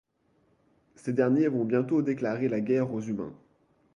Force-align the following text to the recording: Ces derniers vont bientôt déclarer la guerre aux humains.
Ces 0.95 1.13
derniers 1.13 1.47
vont 1.47 1.63
bientôt 1.63 2.01
déclarer 2.01 2.49
la 2.49 2.59
guerre 2.59 2.91
aux 2.91 3.01
humains. 3.01 3.35